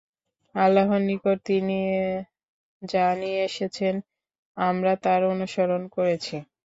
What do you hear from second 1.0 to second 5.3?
নিকট থেকে তিনি যা নিয়ে এসেছেন আমরা তার